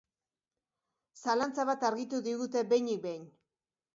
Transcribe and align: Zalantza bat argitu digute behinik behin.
Zalantza 1.25 1.67
bat 1.71 1.85
argitu 1.91 2.21
digute 2.31 2.63
behinik 2.75 3.05
behin. 3.07 3.31